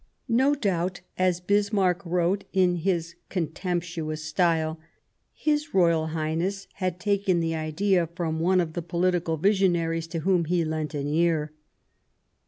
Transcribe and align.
No 0.33 0.55
doubt, 0.55 1.01
as 1.15 1.39
Bismarck 1.39 2.03
wrote 2.03 2.43
in 2.53 2.77
his 2.77 3.13
contemptuous 3.29 4.23
style," 4.23 4.79
His 5.31 5.75
Royal 5.75 6.07
Highness 6.07 6.65
had 6.77 6.99
taken 6.99 7.39
the 7.39 7.53
idea 7.53 8.07
from 8.15 8.39
one 8.39 8.59
of 8.59 8.73
the 8.73 8.81
political 8.81 9.37
visionaries 9.37 10.07
to 10.07 10.21
whom 10.21 10.45
he 10.45 10.65
lent 10.65 10.95
an 10.95 11.05
ear." 11.07 11.51